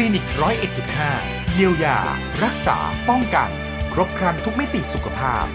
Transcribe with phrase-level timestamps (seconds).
[0.00, 1.12] ลินิกร้อยเอ็ดจุดห้า
[1.52, 1.98] เยียวยา
[2.44, 3.50] รักษา ป้องกัน
[3.92, 5.46] ครบครันทุกมิติสุขภาพ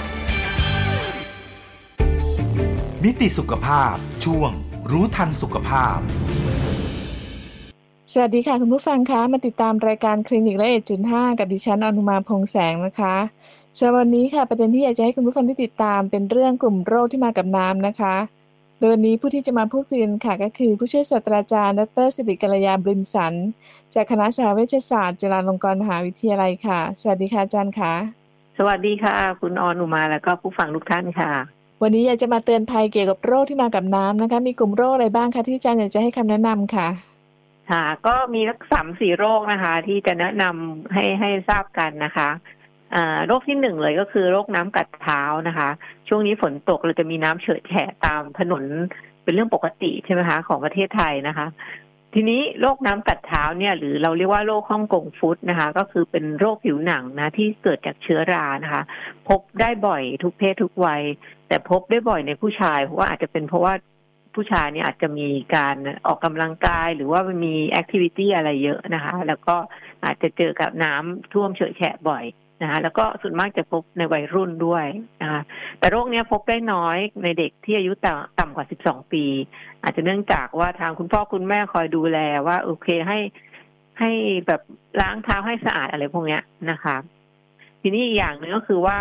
[3.04, 4.52] มิติสุขภาพ ช่วง
[4.92, 5.98] รู้ทันสุขภาพ
[8.14, 13.16] สวัสดีค่ะ คุณผู้ฟังคะมาติดตามรายการคลินิกละเอ็ดจุดห้ากับดิฉันอนุมาพงแสงนะคะ
[13.78, 18.16] สำหรับวันนี้ค่ะประเด็นที่อยากจะให้คุณผู้ฟังได้ติดตามเป็นเรื่องกลุ่มโรคที่มากับน้ำนะคะ
[18.80, 23.34] โดยวันนี้ผู้ที่จะมาพูดคุยกันค่ะ ก็คือผู้ช่วยศาสตราจารย์ดรสิริกัลยาบริมสัน
[23.94, 27.94] จากคณะสาเวชศาสตร์จุฬาลงกรณ์มหาวิทยาลัยค่ะ สวัสดีค่ะอาจารย์ค่ะ
[28.58, 31.32] สวัสดีค่ะ คุณออนุมาแล้วก็ผู้ฟังทุกท่านค่ะ
[31.82, 36.88] วันนี้อยากจะมาเตือนภัยเกี่ยวกับโรคที่มากับน้ำนะคะ มีกลุ่มโรคอะไรบ้างคะที่อาจารย์อยากจะให้คำแนะนำค่ะ
[37.72, 42.30] ค่ะก็มีสักสามสี่โรคนะคะ ที่จะแนะนำให้ให้ทราบกันนะคะ
[43.28, 45.70] โรคที่หนึ่งเลยก็คือโรคน้ำกัดเท้านะคะ
[46.08, 48.64] ช่วงนี้ฝนตกเราจะมีน้ำเฉอะแฉะตามถนน
[49.24, 51.48] เป็นเรื่องปกติใช่ไหมคะของประเทศไทยนะคะ
[52.14, 58.84] ทีนี้โรคน้ำกัดเท้าเนี่ย หรือเราเรียกว่าโรค Hong Kong foot นะคะ ก็คือเป็นโรคผิวหนังนะที่เกิดจากเชื้อรานะคะ
[59.28, 61.02] พบได้บ่อยทุกเพศทุกวัย
[61.48, 63.74] แต่พบได้บ่อยในผู้ชายเพราะว่าอาจจะเป็นเพราะว่า
[64.36, 65.76] ผู้ชายเนี่ยอาจจะมีการ
[66.08, 69.56] ออกกำลังกายหรือว่ามี activity อะไรเยอะนะคะ แล้วก็
[70.06, 72.24] อาจจะเจอกับน้ำท่วมเฉอะแฉะบ่อย
[72.62, 74.86] นะคะแล้วก็ส่วนมากจะพบในวัยรุ่นด้วย
[75.22, 75.42] นะคะ
[75.80, 79.26] แต่โรคนี้พบได้น้อยในเด็กที่อายุต่ำต่ำกว่า 12 ปี
[79.84, 83.20] อาจจะเนื่องจากว่าทางคุณพ่อคุณแม่คอยดูแลว่าโอเคให้
[84.00, 84.12] ให้
[84.48, 84.62] แบบ
[85.02, 86.40] ล้างเท้าให้สะอาดอะไรพวกนี้
[86.72, 86.96] นะคะ
[87.82, 89.00] ทีนี้อีกอย่างหนึ่งก็คือว่า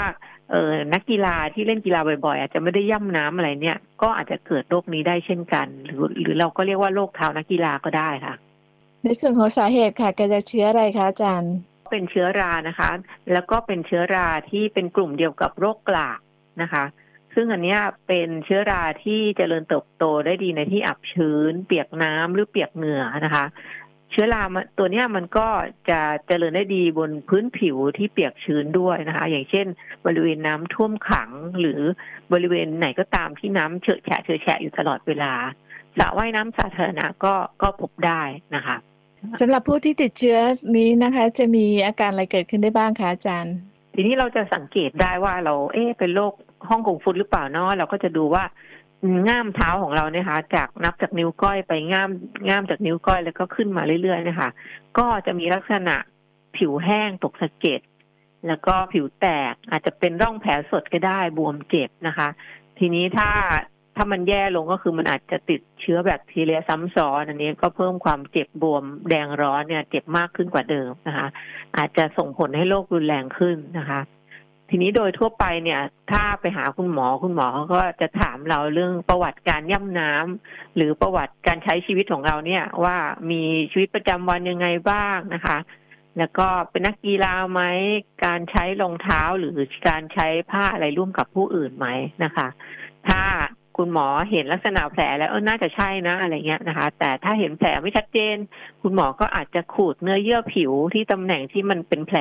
[0.50, 8.34] เออนักกีฬาที่เล่นกีฬาบ่อยๆ อาจจะไม่ได้ย่ำน้ำอะไรเนี่ย ก็อาจจะเกิดโรคนี้ได้เช่นกัน หรือหรือเราก็เรียกว่าโรคเท้านักกีฬาก็ได้ค่ะ
[9.02, 11.54] ในส่วนของสาเหตุค่ะเกิดจากเชื้ออะไรคะอาจารย์
[11.91, 12.91] เป็นเชื้อรานะคะ
[13.33, 16.20] แล้วก็เป็นเชื้อราที่เป็นกลุ่มเดียวกับโรคกลาก
[16.62, 16.84] นะคะ
[17.34, 17.77] ซึ่งอันนี้
[18.08, 23.44] เป็นเชื้อราที่เจริญเติบโตได้ดีในที่อับชื้น เปียกน้ำหรือเปียกเหงื่อนะคะ
[24.11, 24.42] เชื้อรา
[24.78, 25.48] ตัวนี้มันก็
[25.91, 29.66] จะเจริญได้ดีบนพื้นผิวที่เปียกชื้นด้วยนะคะ อย่างเช่น
[30.06, 31.81] บริเวณน้ำท่วมขังหรือ
[32.32, 35.32] บริเวณไหนก็ตามที่น้ำเฉอะแฉะเฉอะแฉะอยู่ตลอดเวลา
[35.98, 38.22] สระว่ายน้ำสาธารณะก็ก็พบได้
[38.54, 38.77] นะคะ
[39.40, 40.38] สำหรับผู้ที่ติดเชื้อ
[40.76, 43.56] นี้นะคะ จะมีอาการอะไรเกิดขึ้นได้บ้างคะอาจารย์
[43.94, 46.32] ทีนี้เราจะสังเกตได้ว่าเรา เอ๊ะเป็นโรค
[46.68, 48.44] ห้องกงฟุตหรือเปล่าเนาะเราก็จะดูว่า
[49.28, 52.10] ง่ามเท้าของเราเนี่ยค่ะจากนับจากนิ้วก้อยไปง่าม
[52.48, 54.48] ง่ามจากนิ้วก้อยแล้วก็ขึ้นมาเรื่อยๆนะคะ
[54.98, 55.94] ก็จะมีลักษณะ
[56.56, 57.80] ผิวแห้งตกสะเก็ด
[58.46, 62.28] แล้วก็ผิวแตกอาจจะเป็นร่องแผลสดก็ได้บวมเจ็บนะคะ
[62.78, 63.30] ทีนี้ถ้า
[64.00, 71.28] ถ้ามันแย่ลงก็คือมันอาจจะติดเชื้อแบคทีเรียซ้ำซ้อน อันนี้ก็เพิ่มความเจ็บบวมแดงร้อนเนี่ย เจ็บมากขึ้นกว่าเดิมนะคะ
[71.76, 74.00] อาจจะส่งผลให้โรครุนแรงขึ้นนะคะ
[74.70, 75.81] ทีนี้โดยทั่วไปเนี่ย
[76.12, 82.97] ถ้าไปหาคุณหมอคุณหมอเขาก็จะถามเราเรื่องประวัติการย่ำน้ำหรือประวัติการใช้ชีวิตของเราเนี่ย ว่า
[83.30, 85.59] มีชีวิตประจำวันยังไงบ้างนะคะ
[86.19, 87.60] แล้วก็เป็นนักกีฬาไหม
[88.25, 89.56] การใช้รองเท้าหรือ
[89.88, 91.86] การใช้ผ้าอะไรร่วมกับผู้อื่นไหม
[92.25, 92.48] นะคะ
[93.09, 93.22] ถ้า
[93.78, 98.37] คุณหมอเห็นลักษณะแผลแล้วเออน่าจะใช่นะอะไรเงี้ยนะคะ แต่ถ้าเห็นแผลไม่ชัดเจน
[98.83, 102.19] คุณหมอก็อาจจะขูดเนื้อเยื่อผิวที่ตำแหน่งที่มันเป็นแผล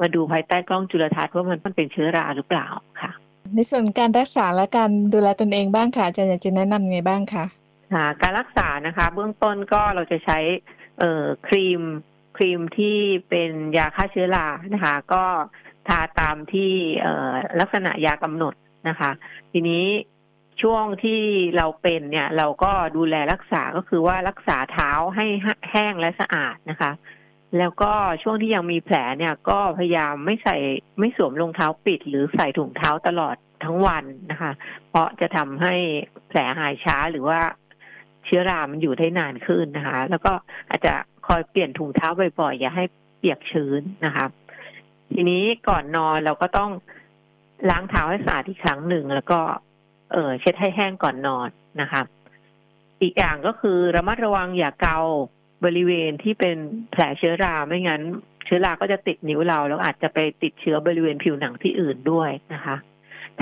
[0.00, 2.66] มาดูภายใต้กล้องจุลทรรศน์ว่ามันเป็นเชื้อราหรือเปล่า
[3.02, 3.12] ค่ะ
[3.54, 7.44] ในส่วนการรักษาและการดูแลตนเองบ้างค่ะอาจารย์อยากจะแนะนำไงบ้างคะ
[7.92, 10.38] ค่ะการรักษานะคะ เบื้องต้นก็เราจะใช้
[10.98, 11.82] เอ่อครีม
[12.36, 12.96] ครีมที่
[13.28, 15.24] เป็นยาฆ่าเชื้อรานะคะ ก็
[15.88, 18.54] ทาตามที่เอ่อลักษณะยากำหนด
[18.88, 19.10] นะคะ
[19.52, 19.84] ทีนี้
[20.62, 21.20] ช่วงที่
[21.56, 25.26] เราเป็นเนี่ย เราก็ดูแลรักษาก็คือว่ารักษาเท้าให้
[25.70, 26.92] แห้งและสะอาดนะคะ
[27.58, 27.92] แล้วก็
[28.22, 30.56] ช่วงที่ยังมีแผลเนี่ย ก็พยายามไม่ใส่
[30.98, 34.52] ไม่สวมรองเท้าปิด หรือใส่ถุงเท้าตลอดทั้งวันนะคะ
[34.88, 35.74] เพราะจะทำให้
[36.28, 37.40] แผลหายช้าหรือว่า
[38.24, 40.32] เชื้อรามันอยู่ได้นานขึ้นนะคะ แล้วก็
[40.68, 40.94] อาจจะ
[41.26, 42.08] คอยเปลี่ยนถุงเท้า
[42.40, 42.84] บ่อยๆอย่าให้
[43.18, 44.26] เปียกชื้นนะคะ
[45.12, 46.70] ทีนี้ก่อนนอนเราก็ต้อง
[47.70, 49.40] ล้างเท้าให้สะอาดอีกครั้งหนึ่ง แล้วก็
[50.12, 51.48] เออเช็ดให้แห้งก่อนนอน
[51.80, 52.02] นะคะ
[53.02, 54.98] อีกอย่างก็คือระมัดระวังอย่าเกา
[55.64, 56.56] บริเวณที่เป็น
[56.92, 58.02] แผลเชื้อราไม่งั้น
[58.44, 62.76] เชื้อราก็จะติดนิ้วเรา แล้วอาจจะไปติดเชื้อบริเวณผิวหนังที่อื่นด้วยนะคะ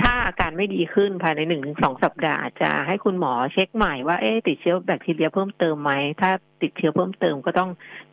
[0.01, 5.91] ถ้าอาการไม่ดีขึ้นภายในหนึ่งถึงสองสัปดาห์จะให้คุณหมอเช็คใหม่ว่าเอ๊ติดเชื้อแบคทีเรียเพิ่มเติมไหม
[6.21, 7.69] ถ้าติดเชื้อเพิ่มเติมก็ต้อง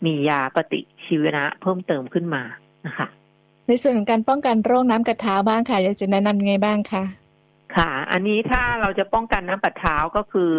[0.06, 2.42] มียาปฏิชีวนะเพิ่มเติมขึ้นมา
[2.86, 3.06] นะคะ
[3.66, 7.02] ในส่วนของการป้องกันโรคน้ำกระเท้าบ้างค่ะอยากจะแนะนำยังไงบ้างคะ
[7.76, 10.50] ค่ะ อันนี้ถ้าเราจะป้องกันน้ำปัดเท้าก็คือ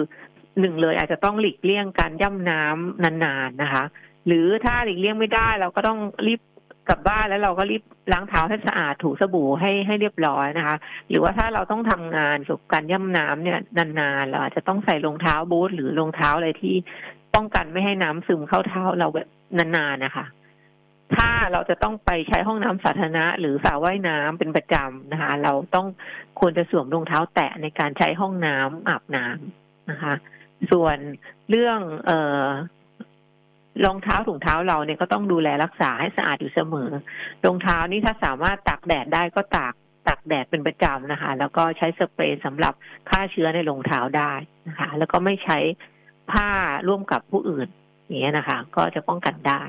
[0.60, 3.84] หนึ่งเลยอาจจะต้องหลีกเลี่ยงการย่ำน้ำนานๆนะคะ
[4.28, 6.42] หรือถ้าหลีกเลี่ยงไม่ได้เราก็ต้องรีบ
[6.90, 10.76] กลับบ้านแล้วเราก็รีบล้างเท้าให้สะอาดถูสบู่ให้ให้เรียบร้อยนะคะ
[11.10, 16.76] หรือว่าถ้าเราต้องทำงานเกี่ยวกับการย่ำน้ำเนี่ยนานๆเราอาจจะต้องใส่รองเท้าบูทหรือรองเท้าอะไรที่
[17.36, 19.28] ป้องกันไม่ให้น้ำซึมเข้าเท้าเราแบบ
[19.58, 20.26] นานๆนะคะ
[21.16, 25.88] ถ้าเราจะต้องไปใช้ห้องน้ำสาธารณะ หรือสระว่ายน้ำเป็นประจำนะคะ เราต้อง
[26.40, 30.14] ควรจะสวมรองเท้าแตะในการใช้ห้องน้ำอาบน้ำนะคะ
[30.72, 30.98] ส่วน
[31.50, 32.12] เรื่องเอ
[32.44, 32.46] อ
[33.86, 36.90] รองเท้าถุงเท้าเราเนี่ยก็ต้องดูแลรักษาให้สะอาดอยู่เสมอ
[37.46, 39.74] รองเท้านี่ถ้าสามารถตากแดดได้ก็ตาก
[40.08, 42.74] ตากแดดเป็นประจำนะคะ แล้วก็ใช้สเปรย์สำหรับ
[43.10, 44.34] ฆ่าเชื้อในรองเท้าได้
[44.68, 45.58] นะคะ แล้วก็ไม่ใช้
[46.32, 46.48] ผ้า
[46.88, 47.68] ร่วมกับผู้อื่น
[48.08, 49.64] อย่างเงี้ยนะคะ ก็จะป้องกันได้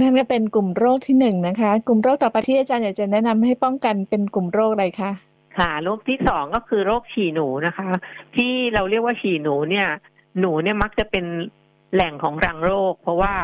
[0.00, 5.10] นั่นก็เป็นกลุ่มโรคที่หนึ่งนะคะ กลุ่มโรคต่อไปที่อาจารย์อยากจะแนะนำให้ป้องกันเป็นกลุ่มโรคอะไรคะ
[5.58, 7.88] ค่ะโรคที่สองก็คือโรคฉี่หนูนะคะ
[8.36, 9.88] ที่เราเรียกว่าฉี่หนูเนี่ย
[10.40, 11.24] หนูเนี่ยมักจะเป็น
[11.94, 13.34] แหล่งของรังโรค เพราะว่า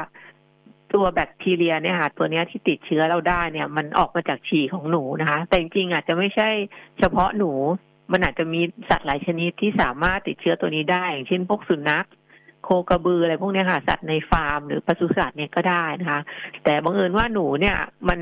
[0.94, 6.48] ตัวแบคทีเรียเนี่ยค่ะตัวนี้ที่ติดเชื้อเราได้เนี่ย มันออกมาจากฉี่ของหนูนะคะ แต่จริงๆอาจจะไม่ใช่
[6.98, 7.50] เฉพาะหนู
[8.12, 12.06] มันอาจจะมีสัตว์หลายชนิดที่สามารถติดเชื้อตัวนี้ได้อย่างเช่นพวกสุนัข
[12.64, 16.20] โคกระบืออะไรพวกนี้ค่ะ สัตว์ในฟาร์มหรือปศุสัตว์เนี่ยก็ได้นะคะ
[16.64, 17.76] แต่บังเอิญว่าหนูเนี่ย
[18.08, 18.20] มัน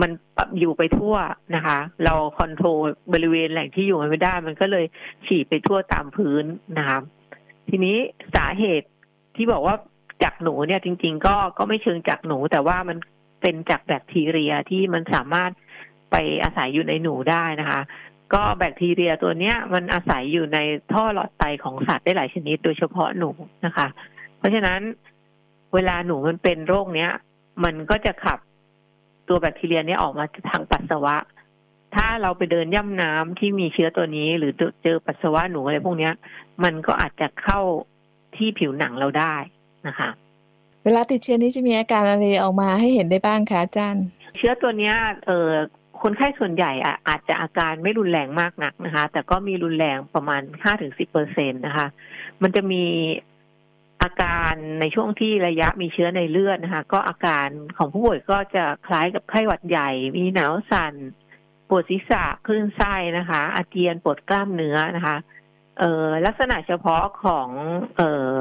[0.00, 0.10] มัน
[0.58, 1.14] อยู่ไปทั่ว
[1.54, 2.78] นะคะ เราคอนโทรล
[3.12, 4.84] บริเวณแหล่งที่อยู่มันไม่ได้ มันก็เลย
[5.26, 6.44] ฉี่ไปทั่วตามพื้น
[6.78, 6.98] นะคะ
[7.68, 7.96] ทีนี้
[8.36, 8.88] สาเหตุ
[9.36, 9.76] ที่บอกว่า
[10.22, 12.96] จากหนูเนี่ยจริง ๆ ก็ก็ไม่เชิงจากหนู แต่ว่ามัน
[13.42, 15.50] เป็นจากแบคทีเรียที่มันสามารถ
[16.10, 17.80] ไปอาศัยอยู่ในหนูได้นะคะ
[18.34, 20.58] ก็แบคทีเรียตัวเนี้ยมันอาศัยอยู่ใน
[20.92, 23.30] ท่อหลอดไตของสัตว์ได้หลายชนิดโดยเฉพาะหนู
[23.66, 23.86] นะคะ
[24.38, 24.80] เพราะฉะนั้น
[25.74, 27.10] เวลาหนูมันเป็นโรคเนี้ย
[27.64, 28.38] มันก็จะขับ
[29.28, 31.16] ตัวแบคทีเรียเนี้ยออกมาทางปัสสาวะ
[31.94, 34.52] ถ้าเราไปเดินย่ำน้ำที่มีเชื้อตัวนี้ หรือ
[34.82, 36.12] เจอปัสสาวะหนูอะไรพวกเนี้ย
[36.64, 37.60] มันก็อาจจะเข้า
[38.36, 39.34] ที่ผิวหนังเราได้
[39.86, 40.08] นะคะ
[40.84, 44.04] เวลาติดเชื้อนี้จะมีอาการอะไรออกมาให้เห็นได้บ้างคะอาจารย์
[44.36, 44.94] เชื้อตัวเนี้ย
[45.26, 45.50] เออ
[46.02, 46.72] คนไข้ส่วนใหญ่
[47.08, 51.86] อาจจะอาการไม่รุนแรงมากนักนะคะ แต่ก็มีรุนแรงประมาณห้าถึงสิบเปอร์เซ็นตนะคะ
[52.42, 52.84] มันจะมี
[54.02, 60.94] อาการในช่วงที่ระยะมีเชื้อในเลือดนะคะ ก็อาการของผู้ป่วยก็จะคล้ายกับไข้หวัดใหญ่ มีหนาวสัน่น
[61.68, 65.16] ปวดศีรษะคลื่นไส้นะคะ อาเจียนปวดกล้ามเนื้อนะคะ
[65.78, 67.48] เอ่อลักษณะเฉพาะของ
[67.96, 68.32] เอ่อ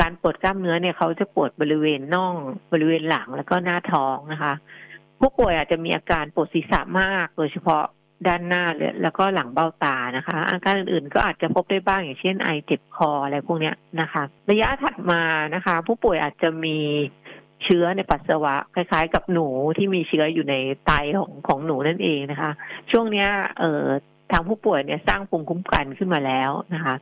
[0.00, 2.34] การปวดกล้ามเนื้อเนี่ยเขาจะปวดบริเวณน่อง
[2.72, 4.54] บริเวณหลังแล้วก็หน้าท้องนะคะ
[5.22, 7.82] ผู้ป่วยอาจจะมีอาการปวดศีรษะมาก โดยเฉพาะ
[8.26, 15.22] ด้านหน้าเลยแล้วก็หลังเบ้าตานะคะ อาการอื่นๆก็อาจจะพบได้บ้างอย่างเช่นไอเจ็บคออะไรพวกเนี้ยนะคะ ระยะถัดมา
[15.54, 16.76] นะคะ ผู้ป่วยอาจจะมี
[17.64, 19.46] เชื้อในปัสสาวะ คล้ายๆ กับหนู
[19.78, 20.54] ที่มีเชื้ออยู่ใน
[20.86, 22.50] ไตของของหนูนั่นเองนะคะ
[22.90, 23.28] ช่วงเนี้ย
[23.58, 23.86] เอ่อ
[24.32, 26.94] ทางผู้ป่วยเนี่ยสร้างภูมิคุ้มกันขึ้นมาแล้วนะคะ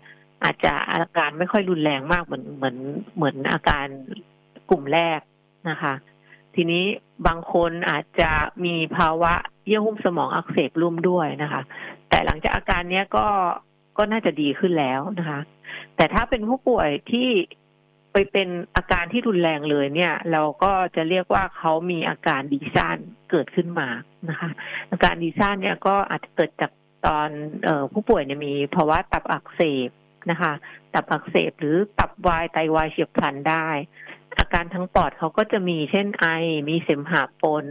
[0.44, 2.76] อาจจะอาการไม่ค่อยรุนแรงมากเหมือนเหมือน
[3.16, 3.87] เหมือนอาการ
[4.70, 5.20] กลุ่มแรก
[5.70, 5.94] นะคะ
[6.55, 6.85] ทีนี้
[7.26, 8.31] บางคนอาจจะ
[8.64, 9.32] มีภาวะ
[9.67, 11.62] เยื่อหุ้มสมองอักเสบร่วมด้วยนะคะ
[12.08, 13.26] แต่หลังจากอาการเนี้ยก็
[13.99, 15.41] ก็น่าจะดีขึ้นแล้วนะคะ
[15.97, 17.29] แต่ถ้าเป็นผู้ป่วยที่
[18.12, 22.99] ไปเป็นอาการที่รุนแรงเลยเนี่ย เราก็จะเรียกว่าเขามีอาการดีซ่าน
[23.31, 23.88] เกิดขึ้นมา
[24.29, 24.50] นะคะ
[24.91, 26.70] อาการดีซ่านเนี่ยก็อาจจะเกิดจาก
[27.06, 27.29] ตอน
[27.64, 29.91] เอผู้ป่วยเนี่ยมีภาวะตับอักเสบ
[30.31, 30.52] นะคะ
[30.94, 33.69] ตับอักเสบหรือตับวายไตวายเฉียบพลันได้
[34.38, 36.27] อาการทั้งปอดเขาก็จะมีเช่นไอ
[36.69, 37.65] มีเสมหะปน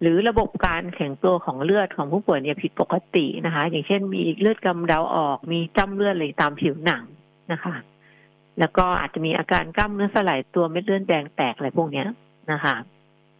[0.00, 7.04] หรือระบบการแข็งตัวของเลือดของผู้ป่วยเนี่ยผิดปกตินะคะ อย่างเช่นมีเลือดกำเดาออก มีจ้ำเลือดเลยตามผิวหนัง
[7.52, 7.74] นะคะ
[8.58, 12.06] แล้วก็อาจจะมีอาการกล้ามเนื้อสลายตัวเม็ดเลือดแดงแตกอะไรพวกเนี้ย
[12.52, 12.76] นะคะ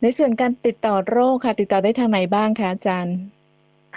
[0.02, 3.16] ในส่วนการติดต่อโรคค่ะ ติดต่อได้ทางไหนบ้างคะอาจารย์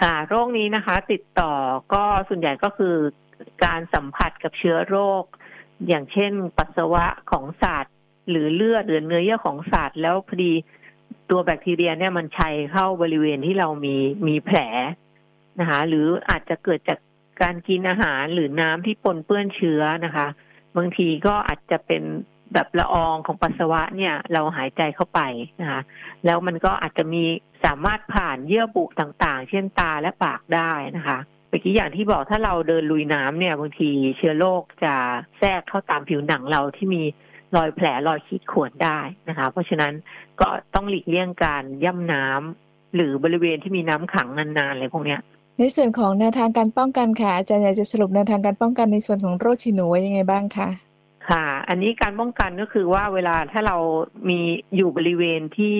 [0.00, 1.52] ค่ะ โรคนี้นะคะ ติดต่อ
[1.92, 2.94] ก็ส่วนใหญ่ก็คือ
[3.64, 5.24] การสัมผัสกับเชื้อโรค
[5.88, 7.96] อย่างเช่น ปัสสาวะของสัตว์
[8.30, 10.52] หรือเลือดหรือเนื้อเยื่อของสัตว์ แล้วพอดี
[11.30, 13.96] ตัวแบคทีเรียเนี่ยมันชัยเข้าบริเวณที่เรามี
[14.28, 14.58] มีแผล
[15.60, 16.98] นะคะหรืออาจจะเกิดจาก
[17.42, 20.26] การกินอาหารหรือน้ำที่ปนเปื้อนเชื้อนะคะ
[20.76, 22.02] บางทีก็อาจจะเป็น
[22.52, 25.20] แบบละอองของปัสสาวะเนี่ยเราหายใจเข้าไป
[25.60, 25.80] นะคะ
[26.24, 27.22] แล้วมันก็อาจจะมี
[27.64, 31.18] สามารถผ่านเยื่อบุต่างๆ เช่นตาและปากได้นะคะ
[31.48, 34.94] เมื่อกี้อย่างที่บอกถ้าเราเดินลุยน้ำเนี่ยบางทีเชื้อโรคจะ
[35.38, 37.02] แทรกเข้าตามผิวหนังเราที่มี
[37.56, 39.92] รอยแผลรอยขีดข่วนได้นะคะ เพราะฉะนั้น
[40.40, 45.20] ก็ต้องหลีกเลี่ยงการย่ำน้ำหรือบริเวณที่มีน้ำขังนานๆอะไรพวกเนี้ย
[45.58, 50.68] ในส่วนของแนวทางการป้องกันค่ะอาจารย์อยากจะสรุปแนวทางการป้องกันในส่วนของโรคฉี่หนูไว้ยังไงบ้างคะ
[51.28, 53.76] ค่ะ อันนี้การป้องกันก็คือว่าเวลาถ้าเรา
[54.28, 54.38] มี
[54.76, 55.76] อยู่บริเวณที่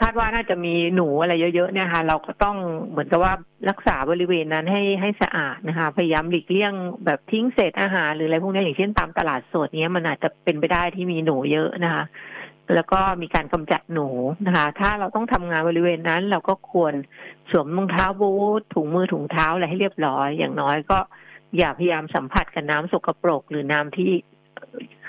[0.00, 2.56] คาดว่าน่าจะมีหนูอะไรเยอะๆเนี่ยค่ะเราก็ต้อง
[2.90, 3.34] เหมือนกับว่า
[3.70, 6.72] รักษาบริเวณนั้นให้ให้สะอาดนะคะ พยายามหลีกเลี่ยง
[7.04, 12.04] แบบทิ้งเศษอาหาร หรืออะไรพวกนี้อย่างเช่นตามตลาดสดเนี้ยมันอาจจะเป็นไปได้ที่มีหนูเยอะนะคะ
[12.74, 14.08] แล้วก็มีการกำจัดหนู
[14.46, 16.94] นะคะ ถ้าเราต้องทำงานบริเวณนั้น เราก็ควร
[17.50, 20.98] สวมรองเท้าบูทถุงมือถุงเท้าอะไรให้เรียบร้อย อย่างน้อยก็
[21.58, 24.10] อย่าพยายามสัมผัสกับน้ำสกปรก หรือน้ำที่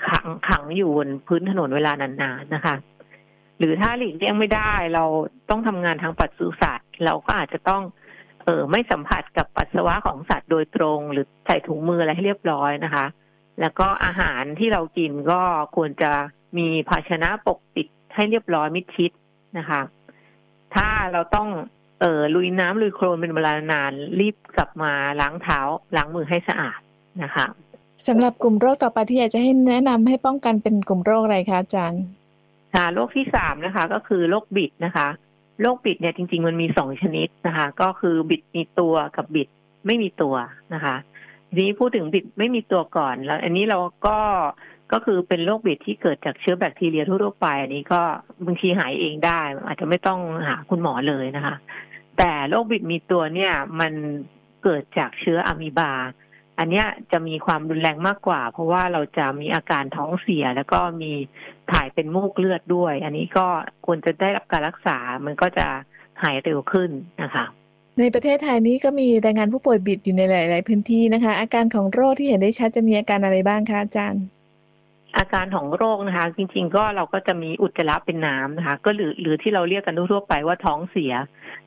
[0.08, 2.74] ขังขังอยู่บนพื้นถนนเวลานานๆนะคะ
[3.58, 5.04] หรือถ้าหลีกเลี่ยงไม่ได้เรา
[5.50, 7.82] ต้องทำงานทางปัสสุสัตว์เราก็อาจจะต้อง
[8.44, 13.06] เออไม่สัมผัสกับปัสสาวะของสัตว์โดยตรง หรือใส่ถุงมืออะไรให้เรียบร้อยนะคะ
[13.60, 15.40] แล้วก็อาหารที่เรากินก็
[15.76, 16.10] ควรจะ
[16.58, 19.10] มีภาชนะปกปิดให้เรียบร้อยมิดชิด
[19.58, 19.80] นะคะ
[20.74, 21.48] ถ้าเราต้อง
[22.00, 25.60] เออลุยน้ำลุยโคลนเป็นเวลานานรีบกลับมาล้างเท้า
[25.96, 26.80] ล้างมือให้สะอาด
[27.22, 27.46] นะคะ
[28.06, 32.02] สำหรับกลุ่มโรคต่อไปที่อยากจะให้แนะนำให้ป้องกันเป็นกลุ่มโรคอะไรคะอาจารย์
[32.74, 35.08] ค่ะโรคที่สามนะคะ ก็คือโรคบิดนะคะ
[35.62, 39.48] โรคบิดเนี่ยจริง ๆ มันมีสองชนิดนะคะ ก็คือบิดมีตัวกับบิด
[39.86, 40.34] ไม่มีตัว
[40.74, 40.96] นะคะ
[41.48, 44.18] ทีนี้พูดถึงบิดไม่มีตัวก่อนแล้ว อันนี้เราก็
[44.92, 48.00] ก็คือเป็นโรคบิดที่เกิดจากเชื้อแบคทีเรียทั่วไป อันนี้ก็
[48.46, 51.54] บางทีหายเองได้ อาจจะไม่ต้องหาคุณหมอเลยนะคะ
[52.18, 53.92] แต่โรคบิดมีตัวเนี่ยมัน
[54.62, 55.92] เกิดจากเชื้ออะมีบา
[56.58, 61.12] อันนี้จะมีความรุนแรงมากกว่า เพราะว่าเราจะมีอาการท้องเสียแล้วก็มี
[61.72, 63.46] ถ่ายเป็นมูกเลือดด้วย อันนี้ก็
[63.86, 65.66] ควรจะได้รับการรักษา มันก็จะ
[66.22, 66.90] หายเร็วขึ้น
[67.22, 67.44] นะคะ
[67.98, 74.24] ในประเทศไทยนี้ก็มีรายงานผู้ป่วยบิดอยู่ในหลาย ๆ พื้นที่นะคะ อาการของโรคที่เห็นได้ชัดจะมีอาการอะไรบ้างคะอาจารย์
[75.18, 81.12] อาการของโรคนะคะ จริง ๆ ก็เราก็จะมีอุจจาระเป็นน้ำนะคะ ก็หรือหรือที่เราเรียกกันทั่วไปว่าท้องเสีย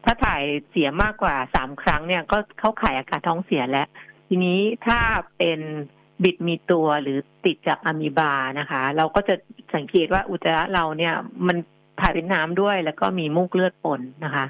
[0.04, 3.88] ถ้าถ่ายเสียมากกว่าสามครั้งเนี่ย ก็เข้าข่ายอาการท้องเสียแล้ว
[4.28, 5.00] ทีนี้ถ้า
[5.38, 5.60] เป็น
[6.24, 9.36] บิดมีตัวหรือติดจากอะมีบานะคะ เราก็จะ
[9.76, 11.14] สังเกตว่าอุจจาระเราเนี่ย
[11.48, 11.58] มัน
[12.00, 14.46] ถ่ายเป็นน้ำด้วยแล้วก็มีมูกเลือดปนนะคะ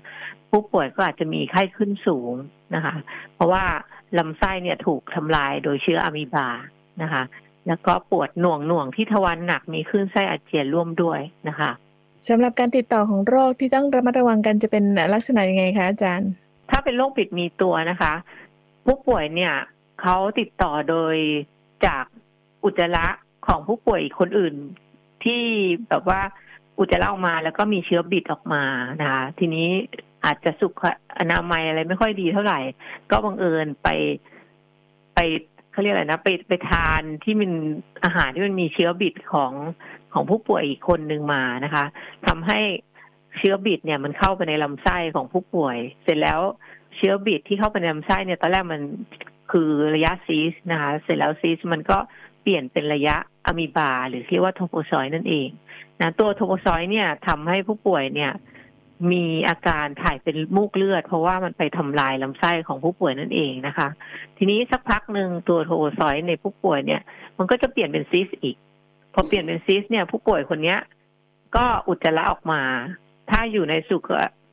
[0.49, 2.33] ผู้ป่วยก็อาจจะมีไข้ขึ้นสูง
[2.75, 2.95] นะคะ
[3.35, 3.65] เพราะว่า
[4.17, 6.49] ลำไส้เนี่ยถูกทำลายโดยเชื้ออะมีบา
[7.01, 7.23] นะคะ
[7.67, 11.71] แล้วก็ปวดหน่วงหน่วงที่ทวารหนักมีคลื่นไส้อาเจียนร่วมด้วยนะคะ
[12.29, 16.29] สำหรับการติดต่อของโรคที่ต้องระมัดระวังกันจะเป็นลักษณะยังไงคะอาจารย์
[16.69, 18.13] ถ้าเป็นโรคปิดมีตัวนะคะ
[18.85, 19.55] ผู้ป่วยเนี่ย
[20.01, 21.15] เขาติดต่อโดย
[21.85, 22.05] จาก
[22.63, 23.07] อุจจาระ
[23.47, 24.55] ของผู้ป่วยคนอื่น
[25.23, 25.41] ที่
[25.89, 26.21] แบบว่า
[26.79, 28.63] อุจจาระออกมาแล้วก็มีเชื้อบิดออกมา
[29.01, 29.67] นะคะทีนี้
[30.25, 30.73] อาจจะสุข
[31.19, 32.59] อนามัยอะไรไม่ค่อยดีเท่าไหร่
[33.11, 33.87] ก็บังเอิญไป
[35.15, 35.19] ไป
[35.71, 37.51] เขาเรียกอะไรนะไปไปทานที่มัน
[38.03, 39.53] อาหารที่มันมีเชื้อบิดของ
[40.13, 41.85] ของผู้ป่วยอีกคนหนึ่งมานะคะ
[42.27, 42.59] ทำให้
[43.37, 46.41] เชื้อบิดเนี่ยมันเข้าไปในลำไส้ของผู้ป่วย เสร็จแล้ว
[46.95, 48.81] เชื้อบิดที่เข้าไปในลำไส้เนี่ยตอนแรกมัน
[49.51, 51.97] คือระยะซีสนะคะ เสร็จแล้วซีสมันก็
[52.41, 55.47] เปลี่ยนเป็นระยะอะมีบา หรือเรียกว่าโทโพซอยนั่นเอง
[56.01, 58.31] นะตัวโทโพซอยเนี่ยทำให้ผู้ป่วยเนี่ย
[59.11, 63.87] มีอาการถ่ายเป็นมูกเลือด เพราะว่ามันไปทำลายลำไส้ของผู้ป่วยนั่นเองนะคะ
[64.37, 67.01] ทีนี้สักพักหนึ่งตัวโทซอยในผู้ป่วยเนี่ย
[67.37, 68.57] มันก็จะเปลี่ยนเป็นซิสอีก
[69.13, 70.79] พอเปลี่ยนเป็นซิสเนี่ย ผู้ป่วยคนเนี้ย
[71.55, 72.61] ก็อุจจาระออกมา
[73.29, 74.03] ถ้าอยู่ในสุข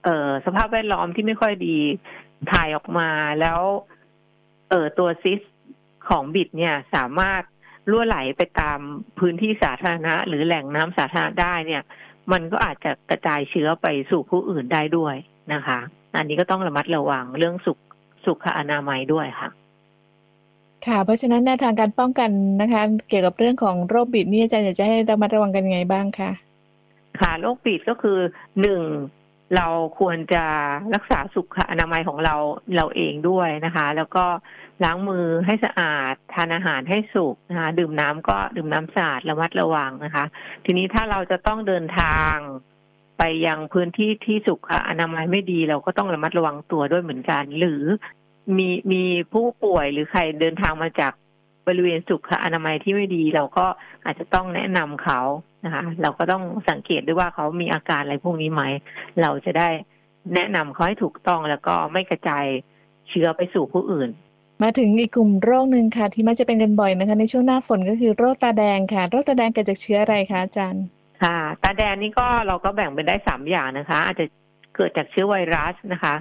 [0.04, 1.78] เอ่อสภาพแวดล้อมที่ไม่ค่อยดี
[2.50, 3.08] ถ่ายออกมา
[3.40, 3.60] แล้ว
[4.70, 5.40] เอ่อตัวซิส
[6.08, 7.42] ของบิดเนี่ยสามารถ
[7.90, 8.78] ล่วไหลไปตาม
[9.18, 11.82] พื้นที่สาธารณะ หรือแหล่งน้ำสาธารณะได้เนี่ย
[12.32, 15.14] มันก็อาจจะกระจายเชื้อไปสู่ผู้อื่นได้ด้วย
[15.52, 15.78] นะคะ
[16.16, 17.78] อันนี้ก็ต้องระมัดระวังเรื่องสุข
[18.24, 19.50] สุขอนามัยด้วยค่ะ
[20.86, 22.30] ค่ะ เพราะฉะนั้นแนวทางการป้องกัน
[22.62, 26.30] นะคะ เกี่ยวกับเรื่องของโรคบิดนี่อาจารย์อยากจะให้ระมัดระวังกันยังไงบ้างคะ
[27.20, 28.18] ค่ะโรคบิดก็คือ
[28.60, 28.82] หนึ่ง
[29.56, 29.66] เรา
[29.98, 30.44] ควรจะ
[30.94, 32.34] รักษาสุขอนามัยของเรา
[32.76, 34.24] เราเองด้วยนะคะ แล้วก็
[34.84, 40.24] ล้างมือให้สะอาด ทานอาหารให้สุกนะคะดื่มน้ำก็ดื่มน้ำสะอาดระมัดระวังนะคะ
[40.64, 42.34] ทีนี้ถ้าเราจะต้องเดินทาง
[43.18, 47.82] ไปยังพื้นที่ที่สุขอนามัยไม่ดีเราก็ต้องระมัดระวังตัวด้วยเหมือนกัน หรือ
[48.56, 51.12] มีมีผู้ป่วยหรือใครเดินทางมาจาก
[51.66, 53.66] บริเวณสุขอนามัยที่ไม่ดี เราก็
[54.04, 55.20] อาจจะต้องแนะนำเขา
[55.64, 58.62] นะคะเราก็ต้องสังเกตด้วยว่าเขามีอาการอะไรพวกนี้ไหม
[59.22, 59.68] เราจะได้
[60.34, 62.44] แนะนำเขาให้ถูกต้องแล้วก็ไม่กระจาย
[63.08, 64.10] เชื้อไปสู่ผู้อื่น
[64.62, 70.84] มาถึงอีกกลุ่มโรคหนึ่งค่ะ ที่มักจะเป็นกันบ่อยนะคะ ในช่วงหน้าฝนก็คือโรคตาแดงค่ะ โรคตาแดงเกิดจากเชื้ออะไรคะอาจารย์
[71.22, 74.24] ค่ะ ตาแดงนี่ก็เราก็แบ่งเป็นได้สามอย่างนะคะ อาจจะ
[74.76, 76.14] เกิดจากเชื้อไวรัสนะคะ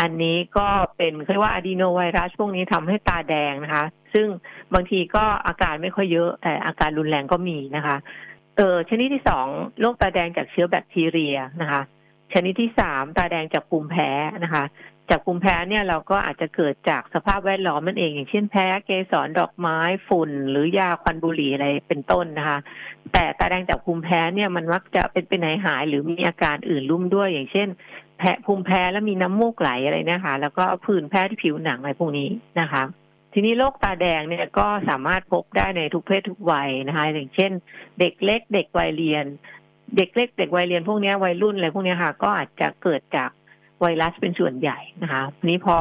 [0.00, 3.84] อันนี้ก็เป็นเรียกว่าอะดีโนไวรัสพวกนี้ทำให้ตาแดงนะคะ
[4.14, 4.26] ซึ่ง
[4.74, 7.96] บางทีก็อาการไม่ค่อยเยอะแต่อาการรุนแรงก็มีนะคะ
[8.56, 9.46] เออชนิดที่สอง
[9.80, 11.82] โรคตาแดงจากเชื้อแบคทีเรียนะคะ
[12.32, 14.10] ชนิดที่สามตาแดงจากภูมิแพ้
[14.44, 14.64] นะคะ
[15.10, 22.58] จากภูมิแพ้เนี่ยเราก็อาจจะเกิดจากสภาพแวดล้อมนั่นเอง อย่างเช่นแพ้เกสรดอกไม้ฝุ่น หรือยาควันบุหรี่อะไรเป็นต้นนะคะ
[23.12, 27.68] แต่ตาแดงจากภูมิแพ้เนี่ยมันมักจะเป็นเป็นไหนหาย หรือมีอาการอื่นร่วมด้วย อย่างเช่น
[28.18, 32.28] แพ้ภูมิแพ้แล้วมีน้ำมูกไหลอะไรนะคะ แล้วก็ผื่นแพ้ที่ผิวหนังอะไรพวกนี้
[32.60, 32.82] นะคะ
[33.34, 37.50] ทีนี้โรคตาแดงเนี่ยก็สามารถพบได้ในทุกเพศทุกวัยนะคะอย่างเช่น
[38.00, 39.24] เด็กเล็กเด็กวัยเรียน
[39.96, 43.30] เด็กเล็กเด็กวัยเรียนพวกนี้วัยรุ่นอะไรพวกนี้ค่ะ ก็อาจจะเกิดจาก
[43.80, 45.76] ไวรัสเป็นส่วนใหญ่นะคะนี้พอ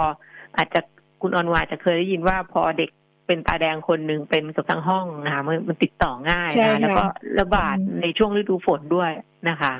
[0.57, 0.79] อาจจะ
[1.22, 2.89] คุณออนวาจะเคยได้ยินว่าพอเด็ก
[3.27, 7.03] เป็นตาแดงคนหนึ่งเป็นกับทั้งห้องนะคะมันติดต่อง่ายนะแล้วก็
[7.39, 9.12] ระบาดในช่วงฤดูฝนด้วย
[9.50, 9.74] นะคะ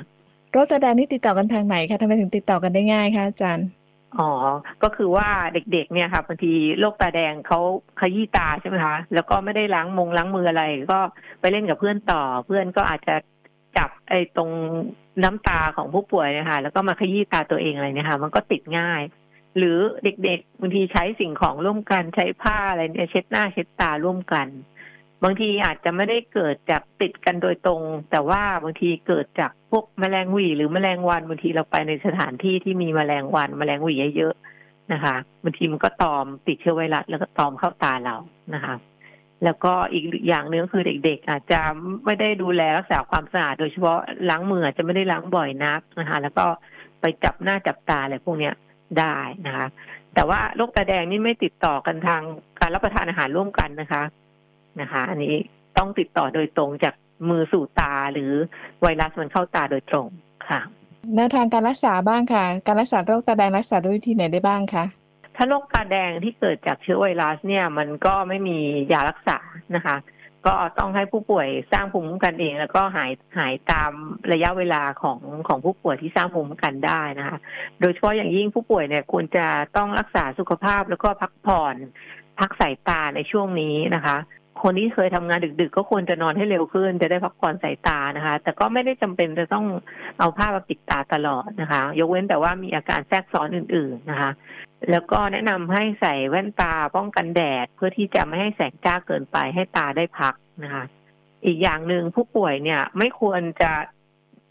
[0.52, 3.66] โรคตาแดงนี่ติดต่อกันทางไหนคะทำไมถึงติดต่อกันได้ง่ายคะอาจารย์
[4.18, 4.30] อ๋อ
[4.82, 7.60] ก็คือว่าเด็กๆ เนี่ยค่ะบางทีโรคตาแดงเขา
[8.00, 10.98] ขยี้ตาใช่ไหมคะ แล้วก็ไม่ได้ล้างมงล้างมืออะไร ก็
[11.40, 13.14] ไปเล่นกับเพื่อนต่อ เพื่อนก็อาจจะ
[13.76, 14.50] จับไอ้ตรง
[15.22, 19.02] น้ำตาของผู้ป่วยนะคะแล้วก็มาขยี้ตาตัวเองอะไรเนี่ยค่ะ มันก็ติดง่าย
[19.56, 24.46] หรือเด็กๆบางทีใช้สิ่งของร่วมกันใช้ผ้าอะไรเนี่ยเช็ดหน้าเช็ดตาร่วมกัน
[25.24, 38.16] บางทีอาจจะไม่ได้เกิดจากติดกันโดยตรง แต่ว่าบางทีเกิดจากพวกแมลงหวีหรือแมลงวันบางทีเราไปในสถานที่ที่มีแมลงวัน แมลงหวีเยอะๆนะคะบางทีมันก็ตอมติดเชื้อไวรัสแล้วก็ตอมเข้าตาเรา
[38.54, 38.74] นะคะ
[39.44, 41.60] แล้วก็อีกอย่างหนึ่งคือเด็ก ๆ อาจจะ
[42.04, 43.98] ไม่ได้ดูแลรักษาความสะอาดโดยเฉพาะ
[44.30, 46.46] ล้างมืออาจจะไม่ได้ล้างบ่อยนักนะคะ แล้วก็
[47.00, 48.54] ไปจับหน้าจับตาอะไรพวกเนี้ย
[48.98, 49.16] ได้
[49.46, 49.66] นะคะ
[50.14, 52.22] แต่ว่าโรคตาแดงนี่ไม่ติดต่อกันทาง
[52.60, 54.02] การรับประทานอาหารร่วมกันนะคะ
[54.80, 55.34] นะคะ อันนี้
[55.78, 56.94] ต้องติดต่อโดยตรงจาก
[57.30, 58.32] มือสู่ตาหรือ
[58.82, 60.06] ไวรัสมันเข้าตาโดยตรง
[60.50, 60.60] ค่ะ
[61.16, 64.84] แนวทางการรักษาบ้างค่ะ การรักษาโรคตาแดงรักษาด้วยวิธีไหนได้บ้างคะ
[65.36, 68.58] ถ้าโรคตาแดงที่เกิดจากเชื้อไวรัสเนี่ยมันก็ไม่มี
[68.92, 69.38] ยารักษา
[69.76, 69.96] นะคะ
[70.46, 73.92] ก็ต้องให้ผู้ป่วยสร้างภูมิคุ้มกันเอง แล้วก็หายหายตาม
[74.32, 77.36] ระยะเวลาของของผู้ป่วยที่สร้างภูมิคุ้มกันได้นะคะ
[77.80, 81.76] โดยเฉพาะอย่างยิ่งผู้ป่วยเนี่ยควรจะต้องรักษาสุขภาพแล้วก็พักผ่อน
[82.40, 84.16] พักสายตาในช่วงนี้นะคะ
[84.62, 89.66] คนที่เคยทำงานดึก ๆ ก็ควรจะนอนให้เร็วขึ้น จะได้พักผ่อนสายตานะคะ แต่ก็ไม่ได้จำเป็นจะต้อง
[90.18, 94.30] เอาผ้ามาปิดตาตลอดนะคะ ยกเว้นแต่ว่ามีอาการแทรกซ้อนอื่น ๆนะคะ
[94.90, 100.34] แล้วก็แนะนำให้ใส่แว่นตาป้องกันแดด เพื่อที่จะไม่ให้แสงจ้าเกินไปให้ตาได้พัก
[100.64, 100.84] นะคะ
[101.46, 103.72] อีกอย่างหนึ่งผู้ป่วยเนี่ย ไม่ควรจะ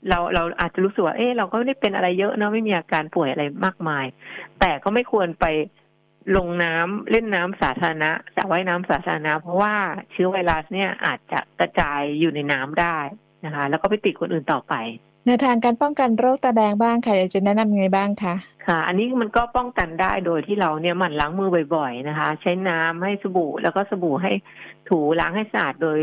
[0.09, 4.05] เราเราอาจจะรู้สึกว่าเออเราก็ไม่ได้เป็นอะไรเยอะเนาะไม่มีอาการป่วยอะไรมากมาย
[4.59, 5.45] แต่ก็ไม่ควรไป
[6.35, 9.73] ลงน้ำเล่นน้ำสาธารณะสระว่ายน้ำสาธารณะ เพราะว่า
[10.11, 12.97] เชื้อไวรัสเนี่ยอาจจะกระจายอยู่ในน้ำได้
[13.45, 14.73] นะคะ แล้วก็ไปติดคนอื่นต่อไป
[15.25, 18.35] แนวทางการป้องกันโรคตาแดงบ้างค่ะอยากจะแนะนำยังไงบ้างคะ
[18.67, 24.31] ค่ะ อันนี้มันก็ป้องกันได้โดยที่เราเนี่ยหมั่นล้างมือบ่อย ๆ นะคะ ใช้น้ำให้สบู่ แล้วก็สบู่ให้
[24.89, 25.99] ถูล้างให้สะอาดโดย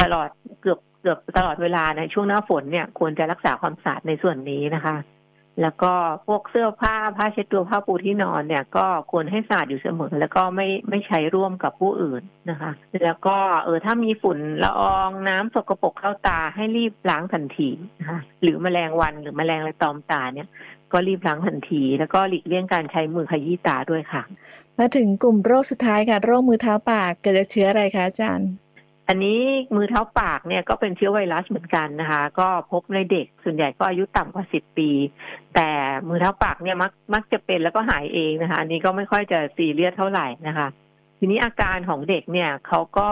[0.00, 0.28] ตลอด
[0.60, 4.96] เกือบเกือบตลอดเวลาในช่วงหน้าฝนเนี่ยควรจะรักษาความสะอาดในส่วนนี้นะคะ
[5.60, 5.92] แล้วก็
[6.26, 12.72] พวกเสื้อผ้าผ้าเช็ดตัวผ้าปูที่นอนเนี่ย ก็ควรให้สะอาดอยู่เสมอ แล้วก็ไม่ไม่ใช้ร่วมกับผู้อื่นนะคะ
[13.04, 20.48] แล้วก็เออถ้ามีฝุ่นละอองน้ำสกปรกเข้าตาให้รีบล้างทันทีนะคะหรือแมลงวันหรือแมลงอะไรตอมตาเนี่ย
[20.92, 24.22] ก็รีบล้างทันที แล้วก็หลีกเลี่ยงการใช้มือขยี้ตาด้วยค่ะ
[24.78, 28.50] มาถึงกลุ่มโรคสุดท้ายค่ะ โรคมือเท้าปากเกิดจากเชื้ออะไรคะอาจารย์
[29.12, 29.40] อันนี้
[29.76, 34.90] มือเท้าปากเนี่ยก็เป็นเชื้อไวรัสเหมือนกันนะคะ ก็พบในเด็กส่วนใหญ่ก็อายุต่ำกว่าสิบปี
[35.54, 35.68] แต่
[36.08, 40.66] มือเท้าปากเนี่ยมักมักจะเป็นแล้วก็หายเองนะคะ อันนี้ก็ไม่ค่อยจะซีเรียสเท่าไหร่นะคะ
[41.18, 43.08] ทีนี้อาการของเด็กเนี่ยเขาก็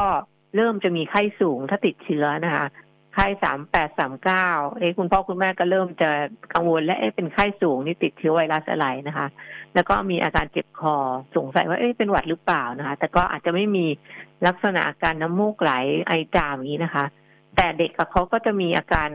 [0.57, 2.67] เริ่มจะมีไข้สูงถ้าติดเชื้อนะคะ
[3.15, 6.11] ไข้สามแปดสามเก้าเอ้คุณพ่อคุณแม่ก็เริ่มจะ
[6.55, 9.27] กังวลและเอ๊ะเป็นไข้สูงนี่ติดเชื้อไวรัสอะไรนะคะ
[9.75, 10.97] แล้วก็มีอาการเจ็บคอ
[11.37, 13.87] สงสัยว่าเอ๊ะเป็นหวัดหรือเปล่านะคะ แต่ก็อาจจะไม่มี
[14.47, 15.73] ลักษณะอาการน้ำมูกไหล
[16.07, 17.05] ไอจามอย่างนี้นะคะ
[17.57, 19.09] แต่เด็กกับเขาก็จะมีอาการ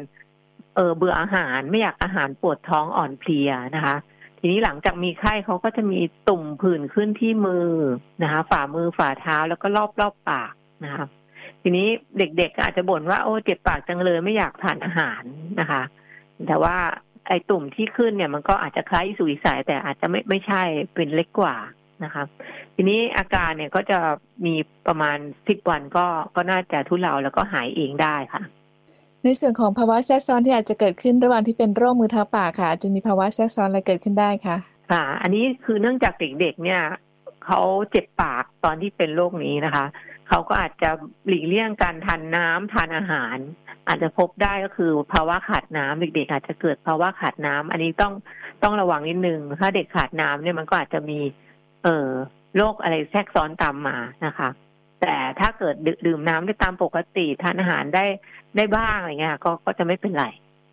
[0.75, 3.95] เออเบื่ออาหารไม่อยากอาหารปวดท้องอ่อนเพลียนะคะ
[4.39, 7.69] ทีนี้หลังจากมีไข้เขาก็จะมีตุ่มผื่นขึ้นที่มือ
[8.23, 10.53] นะคะ ฝ่ามือฝ่าเท้าแล้วก็รอบรอบปาก
[10.83, 11.05] นะคะ
[11.67, 15.23] ทีนี้เด็กๆอาจจะบ่นว่าโอ้เจ็บปากจังเลยไม่อยากทานอาหาร
[15.59, 15.83] นะคะ
[16.47, 16.77] แต่ว่า
[17.27, 20.61] ไอ้ตุ่มที่ขึ้นเนี่ยมันก็อาจจะคล้ายสุยสายแต่อาจจะไม่ไม่ใช่
[20.93, 21.55] เป็นเล็กกว่า
[22.03, 22.23] นะคะ
[22.75, 23.99] ทีนี้อาการเนี่ยก็จะ
[24.45, 24.55] มี
[24.87, 28.41] ประมาณสิบวันก็ก็น่าจะทุเลาแล้วก็หายเองได้ค่ะ
[29.23, 34.57] ในส่วนของภาวะแทรกซ้อนที่อาจจะเกิดขึ้นระหว่างที่เป็นโรคมือเท้าปากค่ะอาจจะมีภาวะแทรกซ้อนอะไรเกิดขึ้นได้คะ
[34.91, 36.81] ค่ะ อันนี้คือเนื่องจากเด็กๆเนี่ย
[37.45, 39.85] เขาเจ็บปากตอนที่เป็นโรคนี้นะคะ
[40.27, 40.89] เขาก็อาจจะ
[41.27, 43.37] หลีกเลี่ยงการทานน้ำทานอาหาร
[43.87, 48.13] อาจจะพบได้ก็คือภาวะขาดน้ำเด็กๆอาจจะเกิดภาวะขาดน้ำอันนี้ต้อง
[48.63, 51.19] ต้องระวังนิดนึงถ้าเด็กขาดน้ำเนี่ยมันก็อาจจะมี
[51.83, 52.09] เอ่อ
[52.57, 54.49] โรคอะไรแทรกซ้อนตามมานะคะ
[55.01, 58.05] แต่ถ้าเกิดดื่มน้ำได้ตามปกติทานอาหารได้
[58.55, 60.25] ได้บ้างอะไรเงี้ยก็ก็จะไม่เป็นไร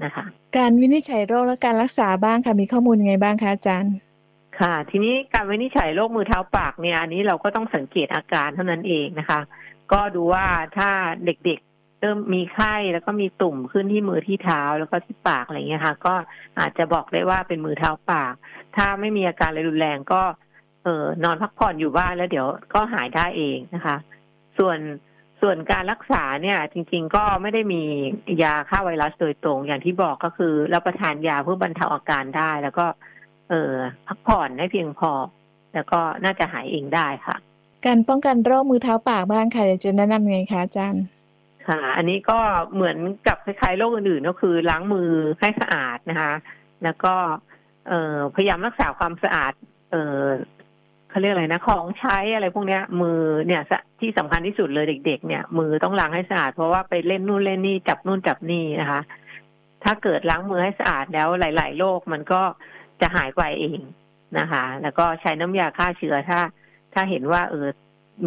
[0.05, 0.25] นะคะ
[0.57, 3.93] การวินิจฉัยโรคและการรักษาบ้างค่ะมีข้อมูลยังไงบ้างคะอาจารย์
[4.63, 9.41] ค่ะ ทีนี้การวินิจฉัยโรคมือเท้าปากเนี่ยอันนี้เราก็ต้องสังเกตอาการเท่านั้นเองนะคะ
[9.93, 10.47] ก็ดูว่า
[10.77, 10.91] ถ้า
[11.27, 16.15] เด็กๆเริ่มมีไข้แล้วก็มีตุ่มขึ้นที่มือที่เท้าแล้วก็ที่ปากอะไรเงี้ยค่ะ ก็
[16.59, 18.35] อาจจะบอกได้ว่าเป็นมือเท้าปาก
[18.77, 20.23] ถ้าไม่มีอาการอะไรรุนแรงก็
[20.85, 23.97] เออนอนพักผ่อนอยู่บ้านแล้วเดี๋ยวก็หายได้เองนะคะ
[24.59, 24.79] ส่วน
[25.41, 27.83] ส่วนการรักษาเนี่ย จริง ๆ ก็ไม่ได้มี
[28.43, 32.87] ยาฆ่าไวรัสโดยตรงอย่างที่บอกก็คือรับประทานยาเพื่อบรรเทาอาการได้แล้วก็
[33.53, 33.75] เออ
[34.07, 35.13] พักผ่อนให้เพียงพอ
[35.75, 37.37] แล้วก็น่าจะหายเองได้ค่ะ
[37.87, 41.05] การป้องกันโรคมือเท้าปากบ้างค่ะอยากจะแนะนำยังไงคะอาจารย์
[41.69, 42.39] ค่ะ อันนี้ก็
[42.75, 45.11] เหมือนกับคล้ายๆโรคอื่นๆก็คือล้างมือ
[45.41, 46.33] ให้สะอาดนะคะ
[46.85, 47.15] แล้วก็
[47.89, 49.53] เอ่อพยายามรักษาความสะอาด
[49.91, 50.25] เอ่อ
[51.11, 53.63] เขาเรียกอะไรนะของใช้อะไรพวกเนี้ย มือเนี่ย
[54.01, 59.01] ที่สำคัญที่สุดเลยเด็ก ๆ เนี่ย มือต้องล้างให้สะอาดเพราะว่าไปเล่นนู่นเล่นนี่จับนู่นจับนี่นะคะ
[59.85, 62.43] ถ้าเกิดล้างมือให้สะอาดแล้วหลาย ๆ โรคมันก็
[63.03, 63.81] จะหายไปเอง
[64.39, 66.41] นะคะ แล้วก็ใช้น้ำยาฆ่าเชื้อถ้า
[66.95, 67.67] ถ้าเห็นว่าเออ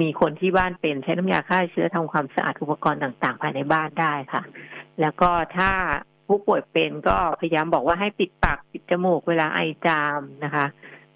[0.02, 4.44] มีคนที่บ้านเป็นใช้น้ำยาฆ่าเชื้อทำความสะอาดอุปกรณ์ต่างๆ ภายในบ้านได้ค่ะ
[5.02, 5.72] แล้วก็ถ้า
[6.28, 10.66] ผู้ป่วยเป็นก็พยายามบอกว่าให้ปิดปากปิดจมูกเวลาไอจามนะคะ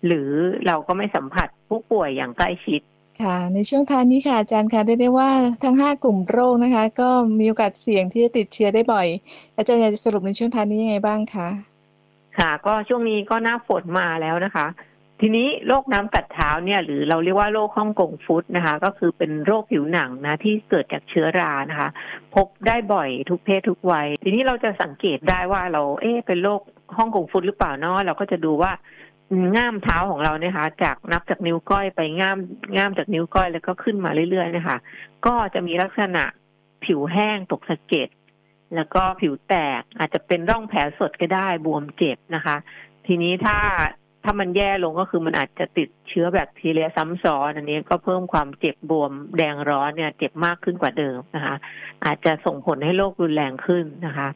[0.05, 0.29] หรือ
[0.65, 2.81] เราก็ไม่สัมผัสผู้ป่วยอย่างใกล้ชิด
[3.21, 5.29] ค่ะในช่วงท้ายนี้ค่ะอาจารย์คะได้ได้ว่า
[5.63, 9.07] ทั้งห้ากลุ่มโรคนะคะ ก็มีโอกาสเสี่ยงที่จะติดเชื้อได้บ่อย
[9.57, 11.47] อาจารย์อยากจะสรุปในช่วงท้ายนี้ยังไงบ้างคะ
[12.39, 14.67] ค่ะก็ช่วงนี้ก็หน้าฝนมาแล้วนะคะ
[15.21, 21.89] ทีนี้โรคน้ำกัดเท้าเนี่ยหรือเราเรียกว่าโรคฮ่องกงฟุตนะคะ ก็คือเป็นโรคผิวหนังนะที่เกิดจากเชื้อรานะคะ
[22.35, 26.61] พบได้บ่อยทุกเพศทุกวัย ทีนี้เราจะสังเกตได้ว่าเราเอ๊ะเป็นโรค
[26.97, 28.71] ฮ่องกงฟุตหรือเปล่าเนาะเราก็จะดูว่า
[29.55, 32.37] ง่ามเท้าของเราเนี่ยค่ะจากนับจากนิ้วก้อยไปง่าม
[32.77, 34.77] ง่ามจากนิ้วก้อยแล้วก็ขึ้นมาเรื่อยๆนะคะ
[35.25, 36.23] ก็จะมีลักษณะ
[36.85, 38.09] ผิวแห้งตกสะเก็ด
[38.75, 42.57] แล้วก็ผิวแตกอาจจะเป็นร่องแผลสดก็ได้บวมเจ็บนะคะ
[43.07, 43.57] ทีนี้ถ้า
[44.23, 51.55] ถ้ามันแย่ลงก็คือมันอาจจะติดเชื้อแบคทีเรียซ้ำซ้อนอันนี้ก็เพิ่มความเจ็บบวมแดงร้อนเนี่ย เจ็บมากขึ้นกว่าเดิมนะคะ
[52.05, 54.29] อาจจะส่งผลให้โรครุนแรงขึ้นนะคะ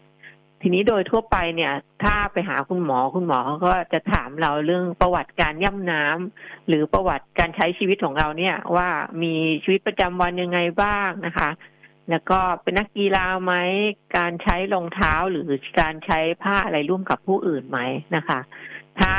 [0.62, 8.89] ทีนี้โดยทั่วไปเนี่ย ถ้าไปหาคุณหมอคุณหมอเขาก็จะถามเราเรื่องประวัติการย่ำน้ำหรือประวัติการใช้ชีวิตของเราเนี่ย ว่า
[9.24, 11.50] มีชีวิตประจำวันยังไงบ้างนะคะ
[12.10, 13.54] แล้วก็เป็นนักกีฬาไหม
[14.18, 15.46] การใช้รองเท้าหรือ
[15.82, 17.80] การใช้ผ้าอะไรร่วมกับผู้อื่นไหม
[18.16, 18.39] นะคะ
[19.00, 19.13] ถ้า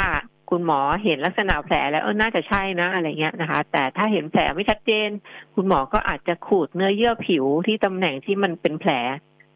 [0.51, 5.09] คุณหมอเห็นลักษณะแผลแล้วเออน่าจะใช่นะอะไรเงี้ยนะคะ แต่ถ้าเห็นแผลไม่ชัดเจน
[5.55, 8.93] คุณหมอก็อาจจะขูดเนื้อเยื่อผิวที่ตำแหน่งที่มันเป็นแผล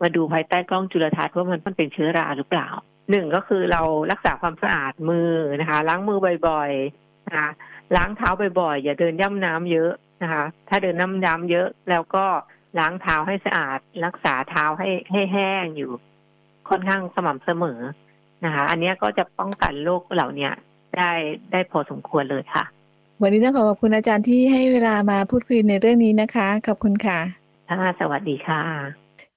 [0.02, 2.68] มาดูภายใต้กล้องจุลทรรศน์ว่ามันเป็นเชื้อราหรือเปล่า
[3.10, 7.50] หนึ่งก็คือเรารักษาความสะอาดมือนะคะ ล้างมือบ่อยๆนะคะ
[7.96, 12.24] ล้างเท้าบ่อยๆ อย่าเดินย่ำน้ำเยอะนะคะ ถ้าเดินน้ำน้ำเยอะแล้วก็
[12.78, 15.90] ล้างเท้าให้สะอาด รักษาเท้าให้ให้แห้งอยู่
[16.68, 17.80] ค่อนข้างสม่ำเสมอ
[18.44, 20.50] นะคะ อันนี้ก็จะป้องกันโรคเหล่านี้
[20.96, 21.10] ได้
[21.52, 22.64] ได้พอสมควรเลยค่ะ
[23.22, 27.18] วันนี้ต้องขอขอบคุณอาจารย์ที่ให้เวลามาพูดคุยในเรื่องนี้นะคะ ขอบคุณค่ะ
[27.68, 28.62] ค่ะสวัสดีค่ะ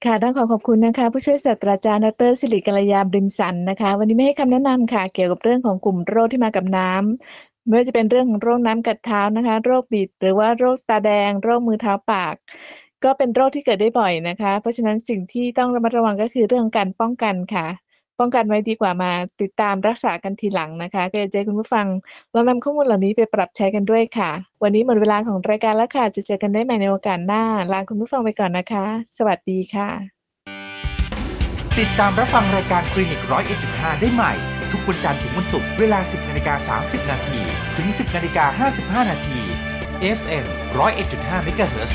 [0.06, 12.36] ค่ะต้องขอขอบคุณนะคะ ผู้ช่วยศาสตราจารย์ดรสิริกัลยาบริมสันนะคะ วันนี้ไม่ให้คำแนะนำค่ะ เกี่ยวกับเรื่องของกลุ่มโรคที่มากับน้ำไม่ว่าจะเป็นเรื่องของโรคน้ำกัดเท้านะคะ โรคบิด หรือว่าโรคตาแดง โรคมือเท้าปาก
[13.04, 17.68] ก็เป็นโรคที่เกิดได้บ่อยนะคะ เพราะฉะนั้นสิ่งที่ต้องระมัดระวังก็คือเรื่องการป้องกันค่ะ
[18.20, 19.12] ป้องกันไว้ดีกว่ามา
[19.42, 21.86] ติดตามรักษากันทีหลังนะคะ ก็อยากจะคุณผู้ฟัง
[22.34, 24.32] ลองนำข้อมูลเหล่านี้ไปปรับใช้กันด้วยค่ะ
[24.64, 28.86] วันนี้หมดเวลาของรายการแล้วค่ะ จะเจอกันได้ใหม่ในโอกาสหน้า ลาคุณผู้ฟังไปก่อนนะคะ
[29.18, 29.90] สวัสดีค่ะ
[31.80, 34.32] ติดตามรับฟังรายการคลินิกร้อยเอ็ดจุดห้าได้ใหม่
[34.72, 37.40] ทุกวันจันทร์ถึงวันศุกร์เวลา 10นาฬิกา30นาที
[37.78, 38.68] ถึง 10นาฬิกา
[39.04, 39.40] 55นาที
[40.18, 41.92] FM 101.5 MHz